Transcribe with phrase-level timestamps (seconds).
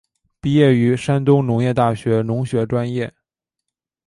[0.39, 3.13] 毕业于山东农业大学农学专业。